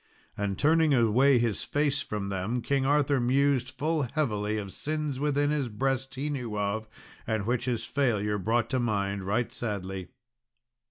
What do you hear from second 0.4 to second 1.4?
turning away